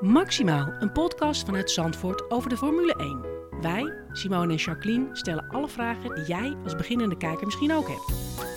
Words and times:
Maximaal, 0.00 0.72
een 0.78 0.92
podcast 0.92 1.44
vanuit 1.44 1.70
Zandvoort 1.70 2.30
over 2.30 2.48
de 2.48 2.56
Formule 2.56 2.94
1. 2.94 3.60
Wij, 3.60 3.94
Simone 4.12 4.52
en 4.52 4.58
Jacqueline, 4.58 5.16
stellen 5.16 5.48
alle 5.48 5.68
vragen 5.68 6.14
die 6.14 6.24
jij 6.24 6.56
als 6.64 6.76
beginnende 6.76 7.16
kijker 7.16 7.44
misschien 7.44 7.72
ook 7.72 7.88
hebt. 7.88 8.06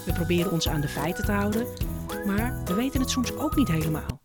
We 0.06 0.14
proberen 0.14 0.52
ons 0.52 0.68
aan 0.68 0.82
de 0.82 0.88
feiten 0.88 1.26
te 1.26 1.32
houden, 1.32 1.68
maar 2.26 2.64
we 2.66 2.74
weten 2.74 3.00
het 3.00 3.10
soms 3.10 3.36
ook 3.36 3.56
niet 3.56 3.68
helemaal. 3.68 4.22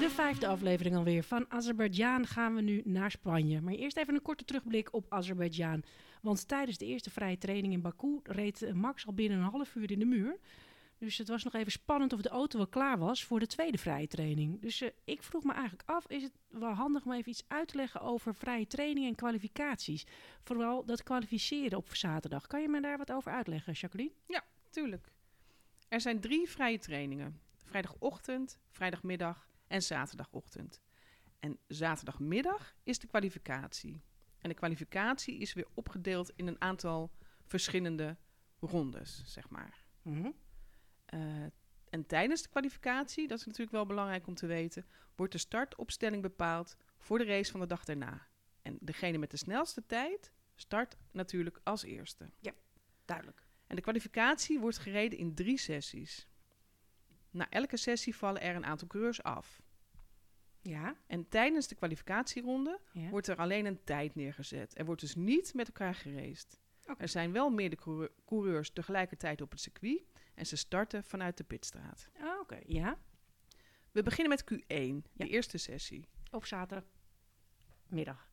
De 0.00 0.10
vijfde 0.10 0.46
aflevering 0.46 0.96
alweer. 0.96 1.22
Van 1.22 1.44
Azerbeidzjan 1.48 2.26
gaan 2.26 2.54
we 2.54 2.60
nu 2.60 2.82
naar 2.84 3.10
Spanje. 3.10 3.60
Maar 3.60 3.74
eerst 3.74 3.96
even 3.96 4.14
een 4.14 4.22
korte 4.22 4.44
terugblik 4.44 4.94
op 4.94 5.06
Azerbeidzjan. 5.08 5.82
Want 6.22 6.48
tijdens 6.48 6.78
de 6.78 6.86
eerste 6.86 7.10
vrije 7.10 7.38
training 7.38 7.72
in 7.72 7.80
Baku 7.80 8.20
reed 8.22 8.74
Max 8.74 9.06
al 9.06 9.14
binnen 9.14 9.38
een 9.38 9.44
half 9.44 9.74
uur 9.74 9.90
in 9.90 9.98
de 9.98 10.04
muur. 10.04 10.38
Dus 10.98 11.18
het 11.18 11.28
was 11.28 11.44
nog 11.44 11.54
even 11.54 11.72
spannend 11.72 12.12
of 12.12 12.20
de 12.20 12.28
auto 12.28 12.56
wel 12.56 12.66
klaar 12.66 12.98
was 12.98 13.24
voor 13.24 13.38
de 13.38 13.46
tweede 13.46 13.78
vrije 13.78 14.06
training. 14.06 14.60
Dus 14.60 14.82
uh, 14.82 14.88
ik 15.04 15.22
vroeg 15.22 15.44
me 15.44 15.52
eigenlijk 15.52 15.88
af, 15.88 16.08
is 16.08 16.22
het 16.22 16.32
wel 16.48 16.72
handig 16.72 17.04
om 17.04 17.12
even 17.12 17.30
iets 17.30 17.44
uit 17.48 17.68
te 17.68 17.76
leggen 17.76 18.00
over 18.00 18.34
vrije 18.34 18.66
training 18.66 19.06
en 19.06 19.14
kwalificaties? 19.14 20.06
Vooral 20.42 20.84
dat 20.84 21.02
kwalificeren 21.02 21.78
op 21.78 21.94
zaterdag. 21.94 22.46
Kan 22.46 22.62
je 22.62 22.68
me 22.68 22.80
daar 22.80 22.98
wat 22.98 23.12
over 23.12 23.32
uitleggen, 23.32 23.72
Jacqueline? 23.72 24.12
Ja, 24.26 24.44
tuurlijk. 24.70 25.12
Er 25.88 26.00
zijn 26.00 26.20
drie 26.20 26.48
vrije 26.48 26.78
trainingen. 26.78 27.40
Vrijdagochtend, 27.64 28.58
vrijdagmiddag 28.70 29.48
en 29.66 29.82
zaterdagochtend. 29.82 30.80
En 31.40 31.58
zaterdagmiddag 31.66 32.74
is 32.82 32.98
de 32.98 33.06
kwalificatie. 33.06 34.02
En 34.38 34.48
de 34.48 34.54
kwalificatie 34.54 35.38
is 35.38 35.52
weer 35.52 35.66
opgedeeld 35.74 36.32
in 36.36 36.46
een 36.46 36.60
aantal 36.60 37.10
verschillende 37.44 38.16
rondes, 38.60 39.22
zeg 39.24 39.50
maar. 39.50 39.84
Mm 40.02 40.22
-hmm. 40.22 40.34
Uh, 41.14 41.44
en 41.90 42.06
tijdens 42.06 42.42
de 42.42 42.48
kwalificatie, 42.48 43.28
dat 43.28 43.38
is 43.38 43.44
natuurlijk 43.44 43.72
wel 43.72 43.86
belangrijk 43.86 44.26
om 44.26 44.34
te 44.34 44.46
weten, 44.46 44.86
wordt 45.16 45.32
de 45.32 45.38
startopstelling 45.38 46.22
bepaald 46.22 46.76
voor 46.98 47.18
de 47.18 47.24
race 47.24 47.50
van 47.50 47.60
de 47.60 47.66
dag 47.66 47.84
daarna. 47.84 48.26
En 48.62 48.78
degene 48.80 49.18
met 49.18 49.30
de 49.30 49.36
snelste 49.36 49.86
tijd 49.86 50.32
start 50.54 50.96
natuurlijk 51.10 51.60
als 51.62 51.82
eerste. 51.82 52.30
Ja, 52.40 52.52
duidelijk. 53.04 53.46
En 53.66 53.76
de 53.76 53.82
kwalificatie 53.82 54.58
wordt 54.58 54.78
gereden 54.78 55.18
in 55.18 55.34
drie 55.34 55.58
sessies. 55.58 56.28
Na 57.30 57.50
elke 57.50 57.76
sessie 57.76 58.16
vallen 58.16 58.40
er 58.40 58.54
een 58.56 58.64
aantal 58.64 58.88
coureurs 58.88 59.22
af. 59.22 59.62
Ja. 60.60 60.96
En 61.06 61.28
tijdens 61.28 61.68
de 61.68 61.74
kwalificatieronde 61.74 62.80
Ja. 62.92 63.08
wordt 63.08 63.26
er 63.26 63.36
alleen 63.36 63.66
een 63.66 63.84
tijd 63.84 64.14
neergezet. 64.14 64.78
Er 64.78 64.84
wordt 64.84 65.00
dus 65.00 65.14
niet 65.14 65.54
met 65.54 65.66
elkaar 65.66 65.94
geraced. 65.94 66.60
Er 66.98 67.08
zijn 67.08 67.32
wel 67.32 67.50
meerdere 67.50 67.82
coureur- 67.82 68.12
coureurs 68.24 68.70
tegelijkertijd 68.70 69.40
op 69.40 69.50
het 69.50 69.60
circuit 69.60 70.02
en 70.36 70.46
ze 70.46 70.56
starten 70.56 71.04
vanuit 71.04 71.36
de 71.36 71.44
pitstraat. 71.44 72.08
Ah, 72.20 72.40
Oké, 72.40 72.58
ja. 72.66 72.98
We 73.92 74.02
beginnen 74.02 74.28
met 74.28 74.44
Q1, 74.54 74.66
Ja. 74.66 75.24
de 75.24 75.28
eerste 75.28 75.58
sessie. 75.58 76.08
Op 76.30 76.44
zaterdagmiddag. 76.44 78.28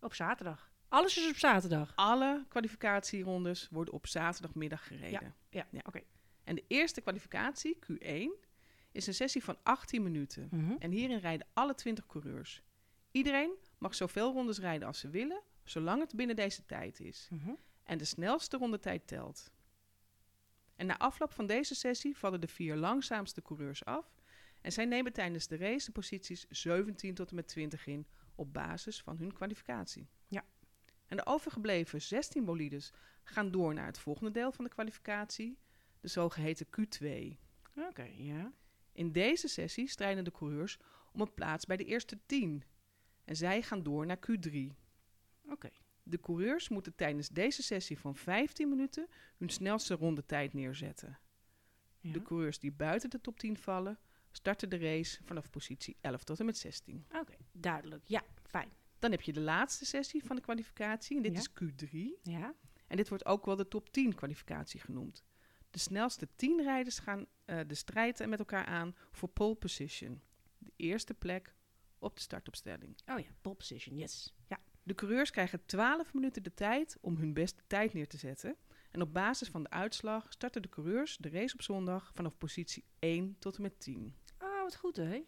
Op 0.00 0.14
zaterdag. 0.14 0.72
Alles 0.88 1.16
is 1.18 1.28
op 1.28 1.36
zaterdag. 1.36 1.92
Alle 1.94 2.44
kwalificatierondes 2.48 3.68
worden 3.70 3.94
op 3.94 4.06
zaterdagmiddag 4.06 4.86
gereden. 4.86 5.34
Ja, 5.50 5.66
Ja. 5.70 5.80
oké. 5.84 6.00
En 6.44 6.54
de 6.54 6.64
eerste 6.68 7.00
kwalificatie, 7.00 7.78
Q1, 7.80 8.46
is 8.92 9.06
een 9.06 9.14
sessie 9.14 9.44
van 9.44 9.56
18 9.62 10.02
minuten. 10.02 10.48
Mhm. 10.50 10.72
En 10.78 10.90
hierin 10.90 11.18
rijden 11.18 11.46
alle 11.52 11.74
20 11.74 12.06
coureurs. 12.06 12.62
Iedereen 13.10 13.50
mag 13.78 13.94
zoveel 13.94 14.32
rondes 14.32 14.58
rijden 14.58 14.86
als 14.88 14.98
ze 14.98 15.08
willen, 15.10 15.42
zolang 15.64 16.00
het 16.00 16.14
binnen 16.14 16.36
deze 16.36 16.66
tijd 16.66 17.00
is. 17.00 17.28
Mhm. 17.30 17.50
En 17.84 17.98
de 17.98 18.04
snelste 18.04 18.56
rondetijd 18.56 19.06
telt. 19.06 19.50
En 20.78 20.86
na 20.86 20.98
afloop 20.98 21.32
van 21.32 21.46
deze 21.46 21.74
sessie 21.74 22.16
vallen 22.16 22.40
de 22.40 22.48
vier 22.48 22.76
langzaamste 22.76 23.42
coureurs 23.42 23.84
af. 23.84 24.14
En 24.60 24.72
zij 24.72 24.84
nemen 24.84 25.12
tijdens 25.12 25.46
de 25.46 25.56
race 25.56 25.86
de 25.86 25.92
posities 25.92 26.46
17 26.48 27.14
tot 27.14 27.30
en 27.30 27.36
met 27.36 27.48
20 27.48 27.86
in 27.86 28.06
op 28.34 28.52
basis 28.52 29.02
van 29.02 29.16
hun 29.16 29.32
kwalificatie. 29.32 30.08
Ja. 30.28 30.44
En 31.06 31.16
de 31.16 31.26
overgebleven 31.26 32.02
16 32.02 32.44
bolides 32.44 32.92
gaan 33.22 33.50
door 33.50 33.74
naar 33.74 33.86
het 33.86 33.98
volgende 33.98 34.30
deel 34.30 34.52
van 34.52 34.64
de 34.64 34.70
kwalificatie, 34.70 35.58
de 36.00 36.08
zogeheten 36.08 36.66
Q2. 36.66 37.06
Oké, 37.88 38.08
ja. 38.16 38.52
In 38.92 39.12
deze 39.12 39.48
sessie 39.48 39.88
strijden 39.88 40.24
de 40.24 40.30
coureurs 40.30 40.78
om 41.12 41.20
een 41.20 41.34
plaats 41.34 41.66
bij 41.66 41.76
de 41.76 41.84
eerste 41.84 42.18
10. 42.26 42.64
En 43.24 43.36
zij 43.36 43.62
gaan 43.62 43.82
door 43.82 44.06
naar 44.06 44.18
Q3. 44.30 44.56
Oké. 45.48 45.70
De 46.10 46.20
coureurs 46.20 46.68
moeten 46.68 46.94
tijdens 46.94 47.28
deze 47.28 47.62
sessie 47.62 47.98
van 47.98 48.14
15 48.16 48.68
minuten 48.68 49.08
hun 49.36 49.48
snelste 49.48 49.94
rondetijd 49.94 50.52
neerzetten. 50.52 51.18
Ja. 52.00 52.12
De 52.12 52.22
coureurs 52.22 52.58
die 52.58 52.72
buiten 52.72 53.10
de 53.10 53.20
top 53.20 53.38
10 53.38 53.56
vallen, 53.56 53.98
starten 54.30 54.68
de 54.70 54.76
race 54.78 55.18
vanaf 55.24 55.50
positie 55.50 55.96
11 56.00 56.24
tot 56.24 56.40
en 56.40 56.46
met 56.46 56.58
16. 56.58 57.04
Oké, 57.12 57.34
duidelijk. 57.52 58.08
Ja, 58.08 58.22
fijn. 58.42 58.70
Dan 58.98 59.10
heb 59.10 59.20
je 59.22 59.32
de 59.32 59.40
laatste 59.40 59.84
sessie 59.84 60.24
van 60.24 60.36
de 60.36 60.42
kwalificatie 60.42 61.16
en 61.16 61.22
dit 61.22 61.32
Ja. 61.32 61.38
is 61.38 61.48
Q3. 61.50 62.22
Ja. 62.22 62.54
En 62.86 62.96
dit 62.96 63.08
wordt 63.08 63.24
ook 63.26 63.44
wel 63.44 63.56
de 63.56 63.68
top 63.68 63.90
10 63.92 64.14
kwalificatie 64.14 64.80
genoemd. 64.80 65.24
De 65.70 65.78
snelste 65.78 66.28
10 66.36 66.62
rijders 66.62 66.98
gaan 66.98 67.26
eh, 67.44 67.60
de 67.66 67.74
strijd 67.74 68.26
met 68.26 68.38
elkaar 68.38 68.64
aan 68.64 68.94
voor 69.10 69.28
pole 69.28 69.54
position. 69.54 70.22
De 70.58 70.72
eerste 70.76 71.14
plek 71.14 71.54
op 71.98 72.14
de 72.16 72.20
startopstelling. 72.22 72.96
Oh 73.06 73.18
ja, 73.18 73.26
pole 73.40 73.54
position, 73.56 73.96
yes. 73.96 74.34
De 74.88 74.94
coureurs 74.94 75.30
krijgen 75.30 75.66
12 75.66 76.14
minuten 76.14 76.42
de 76.42 76.54
tijd 76.54 76.98
om 77.00 77.16
hun 77.16 77.32
beste 77.32 77.62
tijd 77.66 77.92
neer 77.92 78.08
te 78.08 78.16
zetten. 78.16 78.56
En 78.90 79.02
op 79.02 79.12
basis 79.12 79.48
van 79.48 79.62
de 79.62 79.70
uitslag 79.70 80.26
starten 80.28 80.62
de 80.62 80.68
coureurs 80.68 81.16
de 81.16 81.28
race 81.28 81.54
op 81.54 81.62
zondag 81.62 82.10
vanaf 82.14 82.38
positie 82.38 82.84
1 82.98 83.36
tot 83.38 83.56
en 83.56 83.62
met 83.62 83.80
10. 83.80 84.14
Oh, 84.42 84.62
wat 84.62 84.76
goed, 84.76 84.96
hè? 84.96 85.24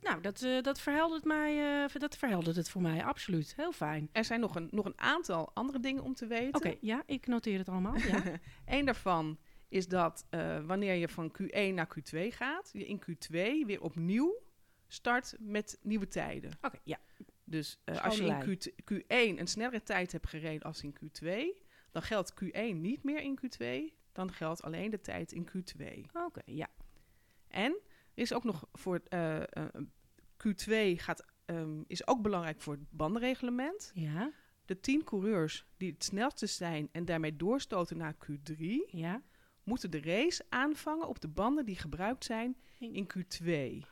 Nou, 0.00 0.20
dat, 0.20 0.42
eh, 0.42 0.62
dat, 0.62 0.80
verheldert 0.80 1.24
mij, 1.24 1.84
eh, 1.84 2.00
dat 2.00 2.16
verheldert 2.16 2.56
het 2.56 2.70
voor 2.70 2.82
mij, 2.82 3.04
absoluut. 3.04 3.54
Heel 3.56 3.72
fijn. 3.72 4.08
Er 4.12 4.24
zijn 4.24 4.40
nog 4.40 4.54
een, 4.54 4.68
nog 4.70 4.84
een 4.84 5.00
aantal 5.00 5.50
andere 5.54 5.80
dingen 5.80 6.02
om 6.02 6.14
te 6.14 6.26
weten. 6.26 6.54
Oké, 6.54 6.76
ja, 6.80 7.02
ik 7.06 7.26
noteer 7.26 7.58
het 7.58 7.68
allemaal. 7.68 7.96
Ja. 7.96 8.22
Eén 8.76 8.84
daarvan 8.84 9.38
is 9.68 9.88
dat 9.88 10.26
eh, 10.30 10.64
wanneer 10.64 10.94
je 10.94 11.08
van 11.08 11.32
Q1 11.42 11.74
naar 11.74 11.98
Q2 11.98 12.18
gaat, 12.28 12.70
je 12.72 12.86
in 12.86 13.00
Q2 13.00 13.66
weer 13.66 13.80
opnieuw 13.80 14.42
start 14.86 15.36
met 15.38 15.78
nieuwe 15.82 16.08
tijden. 16.08 16.50
Oké, 16.60 16.78
ja. 16.84 16.98
Dus 17.48 17.78
eh, 17.84 18.04
als 18.04 18.16
je 18.16 18.24
in 18.24 18.42
Q2 18.42 18.94
Q1 18.94 19.38
een 19.38 19.46
snellere 19.46 19.82
tijd 19.82 20.12
hebt 20.12 20.28
gereden 20.28 20.62
als 20.62 20.82
in 20.82 20.94
Q2, 20.94 21.30
dan 21.90 22.02
geldt 22.02 22.34
Q1 22.44 22.74
niet 22.74 23.02
meer 23.02 23.20
in 23.20 23.38
Q2, 23.40 23.94
dan 24.12 24.32
geldt 24.32 24.62
alleen 24.62 24.90
de 24.90 25.00
tijd 25.00 25.32
in 25.32 25.48
Q2. 25.48 25.84
Oké, 26.12 26.42
ja. 26.44 26.68
En 27.48 27.80
er 28.14 28.22
is 28.22 28.32
ook 28.32 28.44
nog 28.44 28.68
voor 28.72 29.00
eh, 29.08 29.42
eh, 29.42 29.46
Q2 30.36 31.00
gaat, 31.00 31.24
ehm, 31.44 31.82
is 31.86 32.06
ook 32.06 32.22
belangrijk 32.22 32.60
voor 32.60 32.74
het 32.74 32.90
bandenreglement. 32.90 33.90
Ja, 33.94 34.32
De 34.64 34.80
10 34.80 35.04
coureurs 35.04 35.66
die 35.76 35.92
het 35.92 36.04
snelste 36.04 36.46
zijn 36.46 36.88
en 36.92 37.04
daarmee 37.04 37.36
doorstoten 37.36 37.96
naar 37.96 38.14
Q3, 38.14 38.64
ja. 38.86 39.22
moeten 39.62 39.90
de 39.90 40.00
race 40.00 40.44
aanvangen 40.48 41.08
op 41.08 41.20
de 41.20 41.28
banden 41.28 41.64
die 41.64 41.76
gebruikt 41.76 42.24
zijn 42.24 42.56
in 42.78 43.08
Q2. 43.16 43.86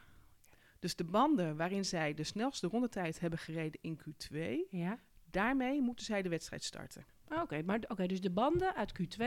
Dus 0.85 0.97
de 0.97 1.05
banden 1.05 1.57
waarin 1.57 1.85
zij 1.85 2.15
de 2.15 2.23
snelste 2.25 2.67
rondetijd 2.67 3.21
hebben 3.21 3.39
gereden 3.39 3.81
in 3.83 3.99
Q2, 4.01 4.39
Ja. 4.71 4.99
daarmee 5.31 5.81
moeten 5.81 6.05
zij 6.05 6.23
de 6.23 6.29
wedstrijd 6.29 6.65
starten. 6.65 7.05
Oké, 7.43 7.63
maar 7.63 7.81
oké, 7.89 8.07
dus 8.07 8.21
de 8.21 8.31
banden 8.31 8.75
uit 8.75 8.93
Q2 9.03 9.23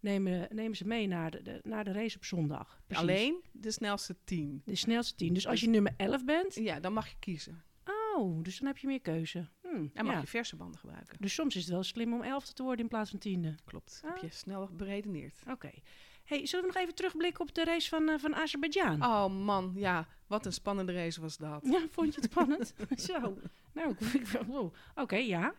nemen, 0.00 0.48
nemen 0.52 0.76
ze 0.76 0.86
mee 0.86 1.06
naar 1.06 1.30
de, 1.30 1.42
de- 1.42 1.60
naar 1.62 1.84
de 1.84 1.92
race 1.92 2.16
op 2.16 2.24
zondag. 2.24 2.80
Precies. 2.86 3.02
Alleen 3.02 3.42
de 3.52 3.70
snelste 3.70 4.16
10. 4.24 4.62
De 4.64 4.74
snelste 4.76 5.14
10. 5.14 5.32
Dus 5.34 5.46
als 5.46 5.60
je 5.60 5.68
nummer 5.68 5.94
11 5.96 6.24
bent, 6.24 6.54
Ja, 6.54 6.80
dan 6.80 6.92
mag 6.92 7.08
je 7.08 7.16
kiezen. 7.18 7.64
oh, 8.16 8.42
dus 8.42 8.58
dan 8.58 8.66
heb 8.66 8.78
je 8.78 8.86
meer 8.86 9.00
keuze. 9.00 9.48
Hm, 9.62 9.86
En 9.94 10.04
mag 10.04 10.14
ja. 10.14 10.20
je 10.20 10.26
verse 10.26 10.56
banden 10.56 10.78
gebruiken. 10.80 11.16
Dus 11.20 11.34
soms 11.34 11.56
is 11.56 11.62
het 11.62 11.70
wel 11.72 11.82
slim 11.82 12.12
om 12.14 12.22
11 12.22 12.52
te 12.52 12.62
worden 12.62 12.82
in 12.82 12.88
plaats 12.90 13.10
van 13.10 13.18
tiende. 13.18 13.54
Klopt. 13.64 14.00
Ah. 14.04 14.10
Heb 14.12 14.22
je 14.22 14.36
snel 14.36 14.68
beredeneerd. 14.72 15.42
Oké. 15.48 15.70
Hey, 16.30 16.46
zullen 16.46 16.64
we 16.66 16.72
nog 16.72 16.82
even 16.82 16.94
terugblikken 16.94 17.40
op 17.40 17.54
de 17.54 17.64
race 17.64 17.88
van, 17.88 18.08
eh, 18.08 18.18
van 18.18 18.34
Azerbeidzjan? 18.34 19.02
Oh 19.04 19.26
man, 19.44 19.72
ja, 19.76 20.08
wat 20.26 20.46
een 20.46 20.52
spannende 20.52 20.92
race 20.92 21.20
was 21.20 21.36
dat. 21.36 21.60
Ja, 21.64 21.86
vond 21.90 22.14
je 22.14 22.20
het 22.20 22.30
spannend? 22.30 22.74
Zo. 23.08 23.38
Nou, 23.72 23.96
ik- 24.12 24.40
oh, 24.48 24.74
Oké, 24.94 25.16
ja. 25.16 25.54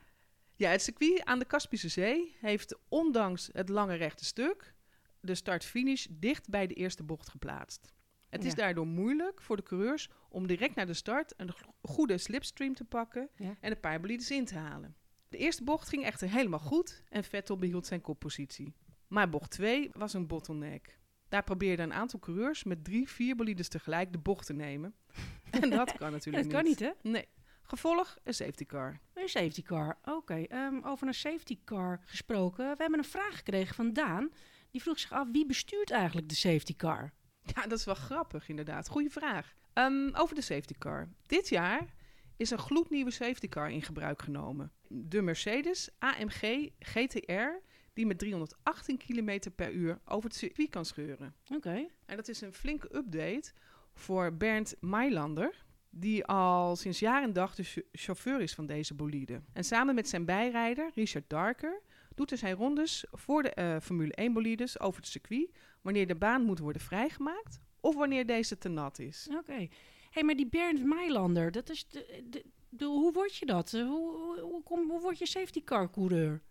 Ja, 0.55 0.69
het 0.69 0.81
circuit 0.81 1.25
aan 1.25 1.39
de 1.39 1.45
Kaspische 1.45 1.87
Zee 1.89 2.35
heeft 2.39 2.77
ondanks 2.89 3.49
het 3.53 3.69
lange 3.69 3.95
rechte 3.95 4.25
stuk 4.25 4.73
de 5.19 5.35
start-finish 5.35 6.05
dicht 6.09 6.49
bij 6.49 6.67
de 6.67 6.73
eerste 6.73 7.03
bocht 7.03 7.29
geplaatst. 7.29 7.93
Het 8.29 8.43
is 8.45 8.55
daardoor 8.55 8.87
moeilijk 8.87 9.41
voor 9.41 9.55
de 9.55 9.63
coureurs 9.63 10.09
om 10.29 10.47
direct 10.47 10.75
naar 10.75 10.85
de 10.85 10.93
start 10.93 11.33
een 11.37 11.51
go- 11.51 11.73
goede 11.81 12.17
slipstream 12.17 12.73
te 12.73 12.83
pakken 12.83 13.29
Ja. 13.35 13.55
en 13.59 13.71
een 13.71 13.79
paar 13.79 13.99
bolides 13.99 14.31
in 14.31 14.45
te 14.45 14.55
halen. 14.55 14.95
De 15.29 15.37
eerste 15.37 15.63
bocht 15.63 15.89
ging 15.89 16.03
echter 16.03 16.29
helemaal 16.29 16.59
goed 16.59 17.03
en 17.09 17.23
Vettel 17.23 17.57
behield 17.57 17.85
zijn 17.87 18.01
koppositie. 18.01 18.73
Maar 19.11 19.29
bocht 19.29 19.51
2 19.51 19.89
was 19.93 20.13
een 20.13 20.27
bottleneck. 20.27 20.99
Daar 21.29 21.43
probeerden 21.43 21.85
een 21.85 21.93
aantal 21.93 22.19
coureurs 22.19 22.63
met 22.63 22.83
drie, 22.83 23.09
vier 23.09 23.35
bolides 23.35 23.67
tegelijk 23.67 24.11
de 24.11 24.17
bocht 24.17 24.45
te 24.45 24.53
nemen. 24.53 24.93
En 25.61 25.69
dat 25.69 25.97
kan 25.97 26.11
natuurlijk 26.11 26.43
dat 26.43 26.53
kan 26.53 26.63
niet, 26.63 26.79
hè? 26.79 26.91
Nee. 27.01 27.27
Gevolg 27.61 28.17
een 28.23 28.33
safety 28.33 28.65
car. 28.65 28.99
Een 29.13 29.29
safety 29.29 29.61
car. 29.61 29.97
Oké, 30.03 30.43
ehm, 30.43 30.79
over 30.83 31.07
een 31.07 31.13
safety 31.13 31.59
car 31.65 32.01
gesproken. 32.05 32.71
We 32.71 32.81
hebben 32.81 32.99
een 32.99 33.05
vraag 33.05 33.35
gekregen 33.35 33.75
van 33.75 33.93
Daan. 33.93 34.31
Die 34.69 34.81
vroeg 34.81 34.99
zich 34.99 35.11
af, 35.11 35.27
wie 35.31 35.45
bestuurt 35.45 35.91
eigenlijk 35.91 36.29
de 36.29 36.35
safety 36.35 36.75
car? 36.75 37.13
Ja, 37.41 37.61
dat 37.61 37.79
is 37.79 37.85
wel 37.85 37.95
grappig 37.95 38.49
inderdaad. 38.49 38.87
Goeie 38.87 39.09
vraag. 39.09 39.53
Ehm, 39.73 40.09
over 40.13 40.35
de 40.35 40.41
safety 40.41 40.73
car. 40.77 41.09
Dit 41.25 41.49
jaar 41.49 41.93
is 42.37 42.49
een 42.49 42.59
gloednieuwe 42.59 43.11
safety 43.11 43.47
car 43.47 43.71
in 43.71 43.81
gebruik 43.81 44.21
genomen. 44.21 44.71
De 44.87 45.21
Mercedes 45.21 45.89
AMG 45.99 46.69
GTR, 46.79 47.61
die 47.93 48.05
met 48.05 48.19
318 48.19 48.97
km 48.97 49.39
per 49.55 49.71
uur 49.71 49.99
over 50.05 50.29
het 50.29 50.37
circuit 50.37 50.69
kan 50.69 50.85
scheuren. 50.85 51.33
Oké. 51.55 51.87
En 52.05 52.15
dat 52.15 52.27
is 52.27 52.41
een 52.41 52.53
flinke 52.53 52.95
update 52.95 53.51
voor 53.93 54.33
Bernd 54.33 54.75
Mailander, 54.79 55.65
die 55.89 56.25
al 56.25 56.75
sinds 56.75 56.99
jaar 56.99 57.23
en 57.23 57.33
dag 57.33 57.55
de 57.55 57.63
ch- 57.63 57.77
chauffeur 57.91 58.41
is 58.41 58.53
van 58.53 58.65
deze 58.65 58.93
bolide. 58.93 59.41
En 59.53 59.63
samen 59.63 59.95
met 59.95 60.09
zijn 60.09 60.25
bijrijder 60.25 60.91
Richard 60.95 61.29
Darker 61.29 61.81
doet 62.15 62.29
hij 62.29 62.39
zijn 62.39 62.55
rondes 62.55 63.05
voor 63.11 63.43
de 63.43 63.49
eh, 63.49 63.79
Formule 63.81 64.13
1 64.13 64.33
bolides 64.33 64.79
over 64.79 65.01
het 65.01 65.09
circuit 65.09 65.49
wanneer 65.81 66.07
de 66.07 66.15
baan 66.15 66.43
moet 66.43 66.59
worden 66.59 66.81
vrijgemaakt 66.81 67.59
of 67.79 67.95
wanneer 67.95 68.25
deze 68.25 68.57
te 68.57 68.69
nat 68.69 68.99
is. 68.99 69.27
Oké. 69.37 69.67
hey, 70.11 70.23
maar 70.23 70.35
die 70.35 70.47
Bernd 70.47 70.85
Mailander, 70.85 71.51
dat 71.51 71.69
is 71.69 71.87
de, 71.87 72.23
de, 72.29 72.45
de- 72.69 72.85
hoe 72.85 73.13
word 73.13 73.35
je 73.35 73.45
dat? 73.45 73.71
Hoe, 73.71 73.83
hoe, 73.85 74.39
hoe, 74.39 74.63
kom- 74.63 74.89
hoe 74.89 75.01
word 75.01 75.17
je 75.17 75.25
safety 75.25 75.63
car 75.63 75.89
coureur? 75.91 76.41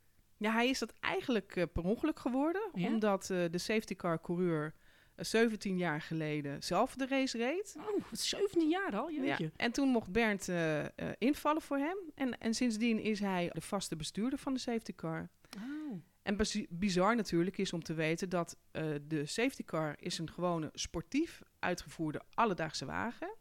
Ja, 0.40 0.52
hij 0.52 0.69
is 0.69 0.78
dat 0.78 0.94
eigenlijk 1.00 1.56
eh, 1.56 1.64
per 1.72 1.84
ongeluk 1.84 2.19
geworden, 2.19 2.62
Ja? 2.75 2.87
omdat 2.88 3.31
eh, 3.31 3.44
de 3.50 3.58
safety 3.58 3.96
car 3.96 4.20
coureur 4.20 4.75
eh, 5.14 5.25
17 5.25 5.76
jaar 5.76 6.00
geleden 6.00 6.62
zelf 6.62 6.94
de 6.94 7.06
race 7.06 7.38
reed. 7.38 7.75
Oh, 7.78 8.04
wat 8.10 8.19
17 8.19 8.69
jaar 8.69 8.96
al, 8.96 9.08
Ja, 9.08 9.38
en 9.56 9.72
toen 9.72 9.88
mocht 9.88 10.12
Bernd 10.12 10.48
eh, 10.48 10.81
eh, 10.84 10.88
invallen 11.19 11.62
voor 11.62 11.78
hem. 11.78 11.96
En, 12.14 12.38
en 12.38 12.54
sindsdien 12.54 12.98
is 13.00 13.20
hij 13.20 13.50
de 13.52 13.60
vaste 13.60 13.96
bestuurder 13.96 14.38
van 14.38 14.54
de 14.54 14.60
safety 14.60 14.94
car. 14.94 15.28
Oh. 15.56 16.02
En 16.22 16.37
bizar 16.69 17.16
natuurlijk 17.16 17.58
is 17.58 17.72
om 17.72 17.82
te 17.82 17.94
weten 17.94 18.28
dat 18.28 18.56
eh, 18.70 18.84
de 19.02 19.26
safety 19.26 19.64
car 19.64 19.94
is 19.98 20.19
een 20.19 20.31
gewone 20.31 20.70
sportief 20.75 21.43
uitgevoerde 21.58 22.20
alledaagse 22.34 22.84
wagen. 22.84 23.34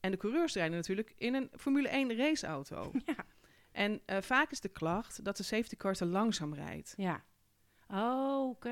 En 0.00 0.10
de 0.10 0.16
coureurs 0.16 0.54
rijden 0.54 0.76
natuurlijk 0.76 1.12
in 1.16 1.34
een 1.34 1.50
Formule 1.56 1.88
1 1.88 2.16
raceauto. 2.16 2.90
Ja. 3.06 3.26
En 3.76 4.00
eh, 4.06 4.20
vaak 4.22 4.50
is 4.50 4.60
de 4.60 4.68
klacht 4.68 5.24
dat 5.24 5.36
de 5.36 5.42
safety 5.42 5.76
car 5.76 5.94
te 5.94 6.06
langzaam 6.06 6.54
rijdt. 6.54 6.94
Ja. 6.96 7.24
Oh, 7.88 8.48
oké. 8.48 8.68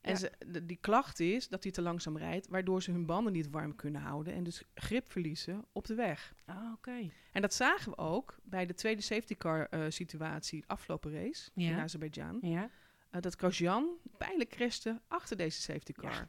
En 0.00 0.10
Ja. 0.10 0.14
ze, 0.16 0.32
de- 0.46 0.66
die 0.66 0.76
klacht 0.76 1.20
is 1.20 1.48
dat 1.48 1.62
hij 1.62 1.72
te 1.72 1.82
langzaam 1.82 2.16
rijdt, 2.18 2.48
waardoor 2.48 2.82
ze 2.82 2.90
hun 2.90 3.06
banden 3.06 3.32
niet 3.32 3.50
warm 3.50 3.76
kunnen 3.76 4.00
houden 4.00 4.32
en 4.34 4.44
dus 4.44 4.62
grip 4.74 5.10
verliezen 5.10 5.64
op 5.72 5.86
de 5.86 5.94
weg. 5.94 6.34
Ah, 6.44 6.72
oké. 6.72 7.10
En 7.32 7.42
dat 7.42 7.54
zagen 7.54 7.90
we 7.90 7.98
ook 7.98 8.36
bij 8.42 8.66
de 8.66 8.74
tweede 8.74 9.02
safety 9.02 9.34
car 9.36 9.66
eh, 9.68 9.84
situatie, 9.88 10.64
afgelopen 10.66 11.12
race 11.12 11.50
in 11.54 11.62
Ja. 11.64 11.82
Azerbeidzjan. 11.82 12.38
Ja. 12.40 12.70
Eh, 13.10 13.20
dat 13.20 13.34
Grosjean 13.34 13.88
pijnlijk 14.18 14.50
crashte 14.50 15.00
achter 15.08 15.36
deze 15.36 15.60
safety 15.60 15.92
car. 15.92 16.12
Ja. 16.12 16.28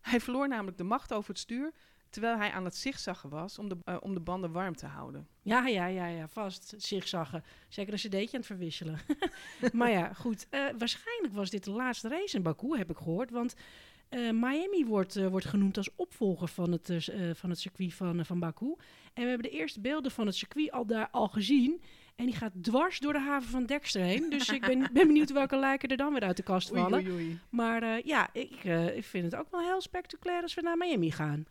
Hij 0.00 0.20
verloor 0.20 0.48
namelijk 0.48 0.76
de 0.78 0.84
macht 0.84 1.12
over 1.12 1.28
het 1.30 1.38
stuur, 1.38 1.72
terwijl 2.14 2.36
hij 2.36 2.50
aan 2.50 2.64
het 2.64 2.76
zigzaggen 2.76 3.30
was 3.30 3.58
om 3.58 3.68
de, 3.68 3.76
eh, 3.84 3.96
om 4.00 4.14
de 4.14 4.20
banden 4.20 4.52
warm 4.52 4.76
te 4.76 4.86
houden. 4.86 5.26
Ja, 5.42 5.66
ja, 5.66 5.86
ja, 5.86 6.06
ja, 6.06 6.28
vast. 6.28 6.74
Zigzaggen. 6.76 7.44
Zeker 7.68 7.92
een 7.92 7.98
cd'tje 7.98 8.18
aan 8.18 8.28
het 8.32 8.46
verwisselen. 8.46 8.98
maar 9.72 9.90
ja, 9.90 10.12
goed. 10.12 10.46
Eh, 10.50 10.60
waarschijnlijk 10.78 11.34
was 11.34 11.50
dit 11.50 11.64
de 11.64 11.70
laatste 11.70 12.08
race 12.08 12.36
in 12.36 12.42
Baku, 12.42 12.76
heb 12.76 12.90
ik 12.90 12.96
gehoord. 12.96 13.30
Want 13.30 13.54
eh, 14.08 14.30
Miami 14.30 14.84
wordt, 14.84 15.28
wordt 15.28 15.46
genoemd 15.46 15.76
als 15.76 15.88
opvolger 15.96 16.48
van 16.48 16.72
het, 16.72 17.10
van 17.32 17.50
het 17.50 17.58
circuit 17.58 17.94
van, 17.94 18.24
van 18.24 18.38
Baku. 18.38 18.74
En 19.14 19.22
we 19.22 19.28
hebben 19.28 19.50
de 19.50 19.56
eerste 19.56 19.80
beelden 19.80 20.10
van 20.10 20.26
het 20.26 20.36
circuit 20.36 20.70
al 20.70 20.86
daar 20.86 21.08
al 21.10 21.28
gezien. 21.28 21.82
En 22.16 22.26
die 22.26 22.34
gaat 22.34 22.52
dwars 22.62 22.98
door 22.98 23.12
de 23.12 23.18
haven 23.18 23.50
van 23.50 23.66
Dexter 23.66 24.02
heen. 24.02 24.30
Dus 24.30 24.48
ik 24.48 24.60
ben, 24.60 24.78
ben 24.92 25.06
benieuwd 25.06 25.32
welke 25.32 25.56
lijken 25.56 25.88
er 25.88 25.96
dan 25.96 26.12
weer 26.12 26.22
uit 26.22 26.36
de 26.36 26.42
kast 26.42 26.68
vallen. 26.68 27.00
oei, 27.00 27.12
oei. 27.12 27.38
Maar 27.48 28.06
ja, 28.06 28.28
ik, 28.32 28.64
ik 28.94 29.04
vind 29.04 29.24
het 29.24 29.34
ook 29.34 29.50
wel 29.50 29.60
heel 29.60 29.80
spectaculair 29.80 30.42
als 30.42 30.54
we 30.54 30.62
naar 30.62 30.76
Miami 30.76 31.10
gaan. 31.10 31.46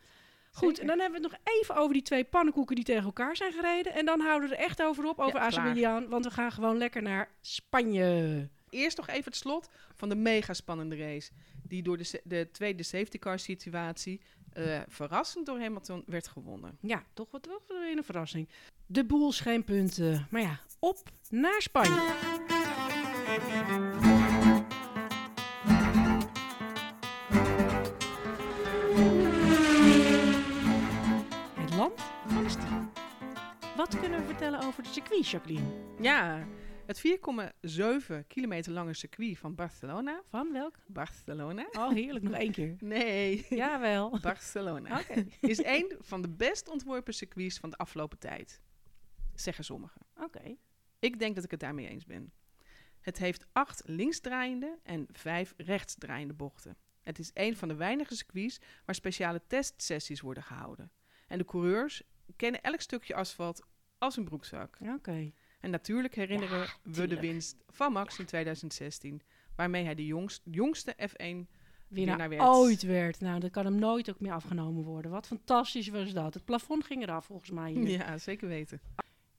Goed, 0.55 0.79
en 0.79 0.87
dan 0.87 0.99
hebben 0.99 1.21
we 1.21 1.27
het 1.27 1.35
nog 1.35 1.55
even 1.57 1.75
over 1.75 1.93
die 1.93 2.01
twee 2.01 2.23
pannenkoeken 2.23 2.75
die 2.75 2.85
tegen 2.85 3.03
elkaar 3.03 3.35
zijn 3.35 3.53
gereden. 3.53 3.93
En 3.93 4.05
dan 4.05 4.19
houden 4.19 4.49
we 4.49 4.55
er 4.55 4.61
echt 4.61 4.81
over 4.81 5.05
op, 5.05 5.19
over 5.19 5.75
Ja. 5.75 6.07
Want 6.07 6.25
we 6.25 6.31
gaan 6.31 6.51
gewoon 6.51 6.77
lekker 6.77 7.01
naar 7.01 7.29
Spanje. 7.41 8.49
Eerst 8.69 8.97
nog 8.97 9.07
even 9.07 9.23
het 9.23 9.35
slot 9.35 9.69
van 9.95 10.09
de 10.09 10.15
mega 10.15 10.53
spannende 10.53 10.95
race, 10.95 11.31
die 11.63 11.83
door 11.83 11.97
de, 11.97 12.21
de 12.23 12.49
tweede 12.51 12.83
safety 12.83 13.19
car 13.19 13.39
situatie 13.39 14.21
eh, 14.53 14.79
verrassend 14.87 15.45
door 15.45 15.59
Hamilton 15.59 16.03
werd 16.05 16.27
gewonnen. 16.27 16.77
Ja, 16.81 17.03
toch 17.13 17.31
wat 17.31 17.43
toch 17.43 17.61
weer 17.67 17.97
een 17.97 18.03
verrassing. 18.03 18.49
De 18.85 19.05
boel 19.05 19.31
geen 19.31 19.63
punten. 19.63 20.27
Maar 20.29 20.41
ja, 20.41 20.59
op 20.79 21.09
naar 21.29 21.61
Spanje. 21.61 22.11
Over 34.73 34.85
het 34.85 34.93
circuit, 34.93 35.29
Jacqueline? 35.29 35.67
Ja, 35.99 36.47
het 36.85 37.01
4,7 38.19 38.27
kilometer 38.27 38.71
lange 38.71 38.93
circuit 38.93 39.37
van 39.37 39.55
Barcelona. 39.55 40.21
Van 40.29 40.51
welk? 40.51 40.75
Barcelona? 40.87 41.67
Oh, 41.71 41.91
heerlijk. 41.91 42.25
Nog 42.25 42.33
één 42.33 42.51
keer. 42.51 42.75
Nee, 42.95 43.45
Jawel. 43.49 44.19
Barcelona. 44.21 44.99
Oké. 44.99 45.25
Is 45.51 45.63
een 45.63 45.95
van 45.99 46.21
de 46.21 46.29
best 46.29 46.69
ontworpen 46.69 47.13
circuits 47.13 47.57
van 47.57 47.69
de 47.69 47.77
afgelopen 47.77 48.19
tijd. 48.19 48.61
Zeggen 49.33 49.63
sommigen. 49.63 50.01
Oké. 50.15 50.55
Ik 50.99 51.19
denk 51.19 51.35
dat 51.35 51.43
ik 51.43 51.51
het 51.51 51.59
daarmee 51.59 51.87
eens 51.87 52.05
ben. 52.05 52.31
Het 52.99 53.17
heeft 53.17 53.45
acht 53.51 53.81
linksdraaiende 53.85 54.79
en 54.83 55.07
vijf 55.11 55.53
rechtsdraaiende 55.57 56.33
bochten. 56.33 56.77
Het 57.01 57.19
is 57.19 57.31
een 57.33 57.57
van 57.57 57.67
de 57.67 57.75
weinige 57.75 58.15
circuits 58.15 58.59
waar 58.85 58.95
speciale 58.95 59.41
testsessies 59.47 60.21
worden 60.21 60.43
gehouden. 60.43 60.91
En 61.27 61.37
de 61.37 61.45
coureurs 61.45 62.03
kennen 62.35 62.61
elk 62.61 62.81
stukje 62.81 63.15
asfalt 63.15 63.61
als 64.03 64.17
een 64.17 64.23
broekzak. 64.23 64.77
Oké. 64.81 65.31
En 65.59 65.69
natuurlijk 65.69 66.15
herinneren 66.15 66.59
Ja, 66.59 66.67
we 66.83 67.07
de 67.07 67.19
winst 67.19 67.63
van 67.69 67.91
Max 67.91 68.19
in 68.19 68.25
2016, 68.25 69.21
waarmee 69.55 69.83
hij 69.83 69.95
de 69.95 70.05
jongst, 70.05 70.41
jongste 70.51 70.95
F1 71.01 71.05
Winnaar 71.07 71.47
Winnaar 71.87 72.29
werd. 72.29 72.41
ooit 72.41 72.81
werd. 72.81 73.19
Nou, 73.19 73.39
dat 73.39 73.51
kan 73.51 73.65
hem 73.65 73.75
nooit 73.79 74.09
ook 74.09 74.19
meer 74.19 74.31
afgenomen 74.33 74.83
worden. 74.83 75.11
Wat 75.11 75.27
fantastisch 75.27 75.87
was 75.87 76.13
dat. 76.13 76.33
Het 76.33 76.45
plafond 76.45 76.85
ging 76.85 77.03
eraf 77.03 77.25
volgens 77.25 77.49
mij 77.51 77.71
hier. 77.71 77.89
Ja, 77.89 78.17
zeker 78.17 78.47
weten. 78.47 78.81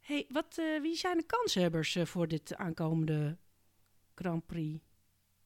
Hey, 0.00 0.26
wat, 0.28 0.58
eh, 0.58 0.80
wie 0.80 0.96
zijn 0.96 1.18
de 1.18 1.26
kanshebbers 1.26 1.96
eh, 1.96 2.04
voor 2.04 2.28
dit 2.28 2.56
aankomende 2.56 3.38
Grand 4.14 4.46
Prix? 4.46 4.84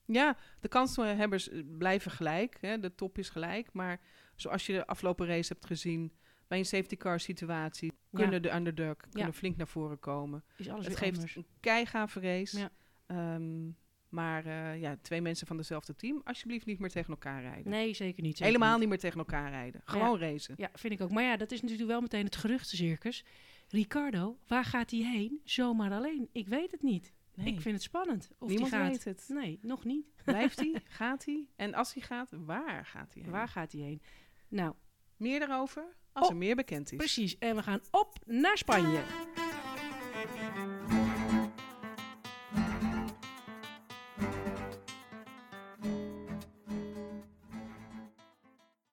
Ja, 0.04 0.36
de 0.60 0.68
kanshebbers 0.68 1.48
blijven 1.78 2.10
gelijk. 2.10 2.58
Hè, 2.60 2.78
de 2.80 2.94
top 2.94 3.18
is 3.18 3.28
gelijk. 3.28 3.72
Maar 3.72 4.00
zoals 4.36 4.66
je 4.66 4.72
de 4.72 4.86
afgelopen 4.86 5.26
race 5.26 5.52
hebt 5.52 5.66
gezien, 5.66 6.12
bij 6.48 6.58
een 6.58 6.66
safety 6.66 6.96
car 6.96 7.20
situatie, 7.20 7.92
Ja. 8.10 8.18
kunnen 8.18 8.42
de 8.42 8.54
underdog 8.54 8.96
kunnen 9.10 9.34
flink 9.34 9.56
naar 9.56 9.68
voren 9.68 9.98
komen. 9.98 10.44
Is 10.56 10.68
alles 10.68 10.86
het 10.86 10.96
geeft 10.96 11.14
anders. 11.14 11.36
een 11.36 11.46
keigave 11.60 12.20
race. 12.20 12.58
Ja. 12.58 12.70
Ehm, 13.06 13.70
maar 14.08 14.46
eh, 14.46 14.80
ja, 14.80 14.96
twee 15.02 15.20
mensen 15.20 15.46
van 15.46 15.56
dezelfde 15.56 15.94
team, 15.94 16.20
alsjeblieft 16.24 16.66
niet 16.66 16.78
meer 16.78 16.90
tegen 16.90 17.10
elkaar 17.10 17.42
rijden. 17.42 17.70
Nee, 17.70 17.94
zeker 17.94 18.22
niet. 18.22 18.32
zeker 18.36 18.46
Helemaal 18.52 18.70
niet. 18.70 18.80
niet 18.80 18.88
meer 18.88 18.98
tegen 18.98 19.18
elkaar 19.18 19.50
rijden. 19.50 19.80
Gewoon 19.84 20.18
racen. 20.18 20.54
Ja, 20.58 20.70
vind 20.72 20.92
ik 20.92 21.00
ook. 21.00 21.10
Maar 21.10 21.22
ja, 21.22 21.36
dat 21.36 21.50
is 21.52 21.60
natuurlijk 21.62 21.88
wel 21.88 22.00
meteen 22.00 22.24
het 22.24 22.36
geruchtencircus. 22.36 23.24
Ricardo, 23.68 24.38
waar 24.46 24.64
gaat 24.64 24.90
hij 24.90 25.00
heen? 25.00 25.40
Zomaar 25.44 25.92
alleen. 25.92 26.28
Ik 26.32 26.48
weet 26.48 26.70
het 26.70 26.82
niet. 26.82 27.12
Nee, 27.34 27.46
Ik 27.46 27.60
vind 27.60 27.74
het 27.74 27.82
spannend. 27.84 28.30
Of 28.38 28.48
niemand 28.48 28.70
gaat. 28.70 28.88
weet 28.90 29.04
het. 29.04 29.24
Nee, 29.28 29.58
nog 29.62 29.84
niet. 29.84 30.06
Blijft 30.24 30.58
hij? 30.60 30.82
Gaat 30.98 31.24
hij? 31.24 31.46
En 31.56 31.74
als 31.74 31.94
hij 31.94 32.02
gaat, 32.02 32.30
waar 32.32 32.86
gaat 32.86 33.14
hij 33.14 33.22
heen? 33.22 33.30
Waar 33.32 33.48
gaat 33.48 33.72
hij 33.72 33.80
heen? 33.80 34.02
Nou, 34.48 34.74
Meer 35.16 35.38
daarover 35.38 35.96
als 36.12 36.26
Oh, 36.26 36.32
er 36.32 36.38
meer 36.38 36.56
bekend 36.56 36.92
is. 36.92 36.98
precies. 36.98 37.38
En 37.38 37.56
we 37.56 37.62
gaan 37.62 37.80
op 37.90 38.12
naar 38.26 38.58
Spanje. 38.58 39.00